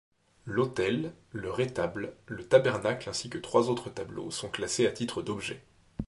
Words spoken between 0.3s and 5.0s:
L'autel, le retable, le tabernacle ainsi que trois tableaux sont classés à